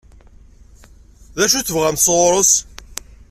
[1.37, 2.53] D acu i tebɣamt sɣur-s?